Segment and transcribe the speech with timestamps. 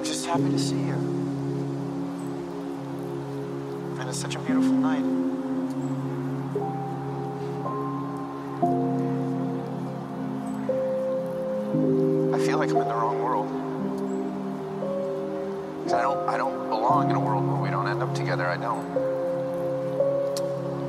[0.00, 0.94] I'm just happy to see you.
[3.98, 5.04] And it's such a beautiful night.
[12.34, 13.48] I feel like I'm in the wrong world.
[15.84, 18.46] Because I don't I don't belong in a world where we don't end up together.
[18.46, 18.94] I don't.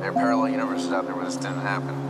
[0.00, 2.01] There are parallel universes out there where this didn't happen.